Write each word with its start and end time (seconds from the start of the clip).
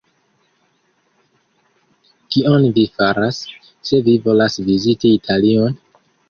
Kion 2.35 2.65
vi 2.77 2.85
faras, 2.95 3.43
se 3.91 4.01
vi 4.09 4.17
volas 4.25 4.57
viziti 4.71 5.15
Italion? 5.21 5.79